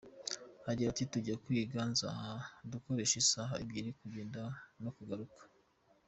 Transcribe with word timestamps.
Agira 0.69 0.87
ati 0.89 1.03
“Tujya 1.11 1.35
kwiga 1.43 1.79
Nzahaha 1.91 2.35
dukoresha 2.71 3.15
isaha 3.23 3.53
ebyiri 3.63 3.91
kugenda 3.99 4.39
no 4.83 4.91
kugaruka. 4.97 5.41